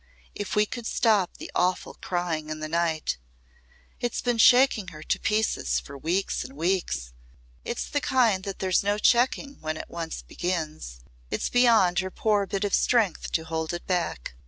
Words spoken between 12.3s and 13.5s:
bit of strength to